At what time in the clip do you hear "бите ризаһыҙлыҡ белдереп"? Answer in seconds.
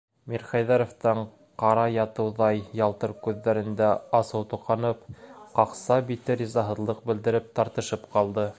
6.09-7.53